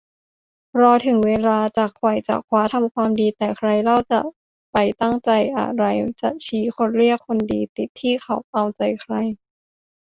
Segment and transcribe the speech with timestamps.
[0.79, 4.19] รอถึงเวลาจะไขว่จะคว้าทำความดี แต่ใครเล่าใครจะ
[4.71, 5.83] ไปตั้งใจอะไร
[6.21, 9.13] จะมาชี้ คนเรียกคนดี ติดที่เขาเอาใจใคร